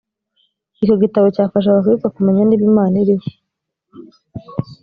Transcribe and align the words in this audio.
icyo 0.81 0.95
gitabo 1.03 1.27
cyafasha 1.35 1.67
abakristo 1.69 2.07
kumenya 2.15 2.41
niba 2.43 2.63
imana 2.71 2.95
iriho 3.03 3.27